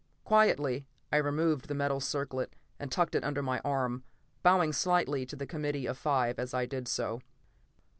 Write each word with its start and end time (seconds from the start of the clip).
Quietly, 0.23 0.87
I 1.13 1.17
removed 1.17 1.67
the 1.67 1.75
metal 1.75 1.99
circlet 1.99 2.55
and 2.79 2.91
tucked 2.91 3.13
it 3.13 3.23
under 3.23 3.43
my 3.43 3.59
arm, 3.63 4.03
bowing 4.41 4.73
slightly 4.73 5.27
to 5.27 5.35
the 5.35 5.45
committee 5.45 5.85
of 5.85 5.95
five 5.95 6.39
as 6.39 6.55
I 6.55 6.65
did 6.65 6.87
so. 6.87 7.21